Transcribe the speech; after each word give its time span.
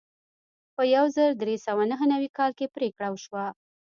په 0.75 0.83
یو 0.95 1.05
زر 1.15 1.29
درې 1.41 1.55
سوه 1.65 1.83
نهه 1.91 2.05
نوي 2.13 2.29
کال 2.37 2.51
کې 2.57 2.71
پریکړه 2.75 3.07
وشوه. 3.09 3.45